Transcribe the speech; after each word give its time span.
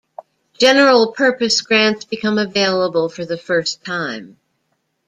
General 0.57 1.11
purpose 1.11 1.61
grants 1.61 2.05
become 2.05 2.39
available 2.39 3.07
for 3.07 3.23
the 3.23 3.37
first 3.37 3.85
time. 3.85 4.39